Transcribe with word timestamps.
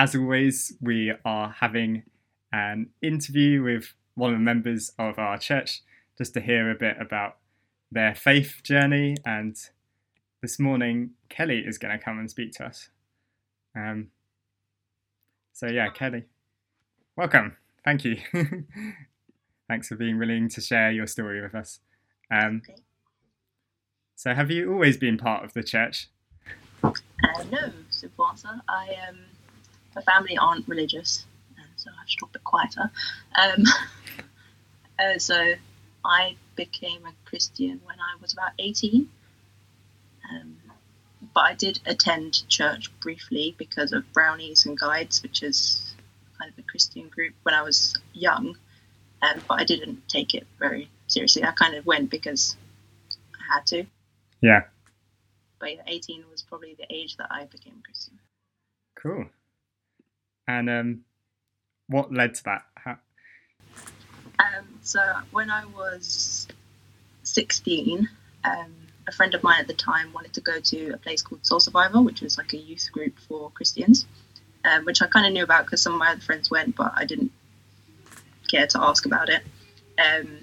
as 0.00 0.16
always, 0.16 0.72
we 0.80 1.12
are 1.26 1.54
having 1.60 2.04
an 2.52 2.88
interview 3.02 3.62
with 3.62 3.92
one 4.14 4.32
of 4.32 4.38
the 4.38 4.42
members 4.42 4.90
of 4.98 5.18
our 5.18 5.36
church 5.36 5.82
just 6.16 6.32
to 6.32 6.40
hear 6.40 6.70
a 6.70 6.74
bit 6.74 6.96
about 6.98 7.36
their 7.92 8.14
faith 8.14 8.62
journey. 8.62 9.14
And 9.26 9.56
this 10.40 10.58
morning, 10.58 11.10
Kellie 11.28 11.66
is 11.66 11.76
going 11.76 11.96
to 11.98 12.02
come 12.02 12.18
and 12.18 12.30
speak 12.30 12.52
to 12.52 12.64
us. 12.64 12.88
Um, 13.76 14.08
so, 15.52 15.66
yeah, 15.66 15.90
Kellie, 15.90 16.24
welcome. 17.14 17.58
Thank 17.84 18.06
you. 18.06 18.16
Thanks 19.68 19.88
for 19.88 19.96
being 19.96 20.18
willing 20.18 20.48
to 20.48 20.62
share 20.62 20.90
your 20.90 21.06
story 21.06 21.42
with 21.42 21.54
us. 21.54 21.80
Um, 22.32 22.62
Okay. 22.66 22.80
so, 24.16 24.32
have 24.34 24.50
you 24.50 24.72
always 24.72 24.96
been 24.96 25.18
part 25.18 25.44
of 25.44 25.52
the 25.52 25.62
church? 25.62 26.08
Uh, 26.82 26.90
no, 27.52 27.70
simple 27.90 28.26
answer. 28.28 28.62
I 28.66 28.96
um, 29.06 29.18
my 29.94 30.02
family 30.02 30.36
aren't 30.38 30.66
religious, 30.68 31.26
and 31.56 31.66
so 31.76 31.90
I 31.90 31.98
have 32.00 32.08
to 32.08 32.16
talk 32.16 32.28
a 32.30 32.32
bit 32.32 32.44
quieter. 32.44 32.90
Um, 33.36 33.64
uh, 34.98 35.18
so 35.18 35.54
I 36.04 36.36
became 36.56 37.04
a 37.06 37.12
Christian 37.24 37.80
when 37.84 37.96
I 37.98 38.20
was 38.20 38.32
about 38.32 38.52
eighteen. 38.58 39.08
Um, 40.30 40.56
but 41.34 41.40
I 41.40 41.54
did 41.54 41.80
attend 41.86 42.48
church 42.48 42.90
briefly 43.00 43.54
because 43.58 43.92
of 43.92 44.10
Brownies 44.12 44.64
and 44.66 44.78
Guides, 44.78 45.22
which 45.22 45.42
is 45.42 45.94
kind 46.38 46.50
of 46.50 46.58
a 46.58 46.62
Christian 46.62 47.08
group 47.08 47.34
when 47.42 47.54
I 47.54 47.62
was 47.62 47.94
young. 48.14 48.56
Um, 49.22 49.42
but 49.46 49.60
I 49.60 49.64
didn't 49.64 50.08
take 50.08 50.34
it 50.34 50.46
very 50.58 50.88
seriously. 51.08 51.44
I 51.44 51.50
kind 51.52 51.74
of 51.74 51.84
went 51.84 52.10
because 52.10 52.56
I 53.34 53.54
had 53.54 53.66
to. 53.66 53.84
Yeah, 54.40 54.62
But 55.58 55.74
yeah, 55.74 55.82
18 55.86 56.24
was 56.30 56.40
probably 56.40 56.74
the 56.74 56.86
age 56.88 57.18
that 57.18 57.26
I 57.30 57.44
became 57.44 57.82
Christian. 57.84 58.18
cool. 59.00 59.26
And 60.50 60.68
um, 60.68 61.00
what 61.86 62.12
led 62.12 62.34
to 62.34 62.44
that? 62.44 62.62
How, 62.74 62.98
Um, 64.40 64.66
so 64.82 65.00
when 65.30 65.48
I 65.48 65.64
was 65.66 66.48
16, 67.22 68.08
um, 68.44 68.74
a 69.06 69.12
friend 69.12 69.32
of 69.34 69.44
mine 69.44 69.60
at 69.60 69.68
the 69.68 69.74
time 69.74 70.12
wanted 70.12 70.32
to 70.34 70.40
go 70.40 70.58
to 70.58 70.90
a 70.90 70.96
place 70.96 71.22
called 71.22 71.46
Soul 71.46 71.60
Survivor, 71.60 72.02
which 72.02 72.20
was 72.20 72.36
like 72.36 72.52
a 72.52 72.56
youth 72.56 72.90
group 72.90 73.16
for 73.28 73.50
Christians, 73.50 74.06
um, 74.64 74.84
which 74.84 75.00
I 75.02 75.06
kind 75.06 75.24
of 75.24 75.32
knew 75.32 75.44
about 75.44 75.66
because 75.66 75.82
some 75.82 75.92
of 75.92 76.00
my 76.00 76.10
other 76.10 76.20
friends 76.20 76.50
went, 76.50 76.74
but 76.74 76.92
I 76.96 77.04
didn't 77.04 77.30
care 78.50 78.66
to 78.66 78.80
ask 78.82 79.06
about 79.06 79.28
it. 79.28 79.42
Um, 80.04 80.38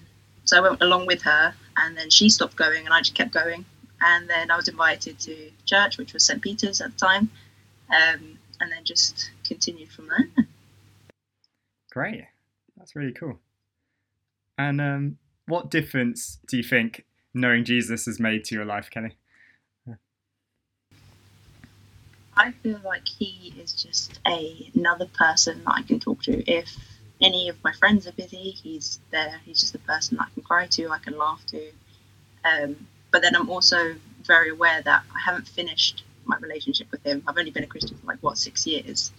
so 0.46 0.58
I 0.58 0.62
went 0.62 0.82
along 0.82 1.08
with 1.08 1.24
her, 1.24 1.54
and 1.76 1.98
then 1.98 2.10
she 2.10 2.30
stopped 2.30 2.56
going, 2.56 2.86
and 2.86 2.94
I 2.94 3.00
just 3.02 3.16
kept 3.16 3.32
going. 3.32 3.66
And 4.00 4.30
then 4.30 4.52
I 4.52 4.56
was 4.56 4.70
invited 4.70 5.20
to 5.20 5.52
church, 5.66 5.98
which 5.98 6.14
was 6.14 6.24
St. 6.24 6.42
Peter's 6.42 6.80
at 6.80 6.94
the 6.94 6.98
time, 6.98 7.30
um, 7.90 8.38
and 8.62 8.72
then 8.72 8.86
just 8.86 9.32
continued 9.48 9.92
from 9.92 10.10
there. 10.10 10.46
great. 11.92 12.26
That's 12.78 12.96
really 12.96 13.14
cool. 13.14 13.40
And 14.58 14.82
um, 14.82 15.18
what 15.48 15.70
difference 15.70 16.40
do 16.48 16.58
you 16.58 16.64
think 16.64 17.06
knowing 17.34 17.64
Jesus 17.64 18.06
has 18.06 18.20
made 18.20 18.44
to 18.46 18.56
your 18.56 18.66
life, 18.66 18.90
Kellie? 18.90 19.18
I 22.38 22.52
feel 22.52 22.80
like 22.86 23.08
he 23.08 23.54
is 23.60 23.74
just 23.74 24.20
a, 24.28 24.72
another 24.76 25.08
person 25.08 25.64
that 25.66 25.74
I 25.74 25.82
can 25.82 26.00
talk 26.00 26.22
to. 26.24 26.44
If 26.50 26.70
any 27.20 27.50
of 27.50 27.62
my 27.64 27.72
friends 27.74 28.06
are 28.06 28.12
busy, 28.12 28.52
he's 28.52 29.00
there. 29.10 29.42
He's 29.44 29.60
just 29.60 29.74
a 29.74 29.80
person 29.80 30.18
that 30.18 30.28
I 30.28 30.34
can 30.34 30.44
cry 30.44 30.68
to, 30.68 30.90
I 30.90 31.00
can 31.00 31.18
laugh 31.18 31.44
to. 31.48 31.72
Um, 32.46 32.88
but 33.12 33.24
then 33.24 33.36
I'm 33.36 33.50
also 33.50 33.96
very 34.24 34.52
aware 34.52 34.82
that 34.84 35.04
I 35.16 35.20
haven't 35.20 35.48
finished 35.48 36.04
my 36.26 36.38
relationship 36.38 36.92
with 36.92 37.04
him. 37.04 37.24
I've 37.28 37.38
only 37.38 37.52
been 37.52 37.64
a 37.64 37.68
Christian 37.68 37.98
for 37.98 38.06
like, 38.06 38.20
what, 38.22 38.38
six 38.38 38.68
years. 38.68 39.12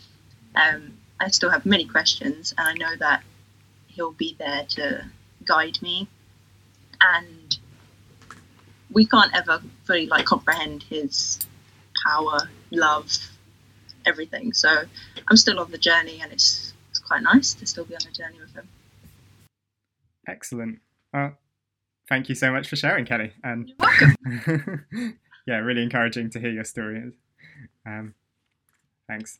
Um, 0.58 0.98
I 1.20 1.28
still 1.28 1.50
have 1.50 1.64
many 1.64 1.84
questions, 1.84 2.54
and 2.56 2.68
I 2.68 2.74
know 2.74 2.96
that 2.96 3.22
he'll 3.86 4.12
be 4.12 4.36
there 4.38 4.64
to 4.70 5.04
guide 5.44 5.80
me. 5.82 6.08
And 7.00 7.56
we 8.90 9.06
can't 9.06 9.34
ever 9.34 9.62
fully 9.84 10.06
like 10.06 10.24
comprehend 10.24 10.82
his 10.84 11.38
power, 12.04 12.48
love, 12.70 13.10
everything. 14.06 14.52
So 14.52 14.82
I'm 15.28 15.36
still 15.36 15.60
on 15.60 15.70
the 15.70 15.78
journey, 15.78 16.20
and 16.22 16.32
it's 16.32 16.72
it's 16.90 16.98
quite 16.98 17.22
nice 17.22 17.54
to 17.54 17.66
still 17.66 17.84
be 17.84 17.94
on 17.94 18.00
the 18.04 18.12
journey 18.12 18.38
with 18.40 18.54
him. 18.54 18.68
Excellent. 20.26 20.80
Well, 21.12 21.38
thank 22.08 22.28
you 22.28 22.34
so 22.34 22.50
much 22.52 22.68
for 22.68 22.76
sharing, 22.76 23.04
Kellie. 23.04 23.32
And 23.42 23.68
You're 23.68 23.76
welcome. 23.78 25.18
yeah, 25.46 25.56
really 25.56 25.82
encouraging 25.82 26.30
to 26.30 26.40
hear 26.40 26.50
your 26.50 26.64
story. 26.64 27.12
Um, 27.86 28.14
thanks. 29.06 29.38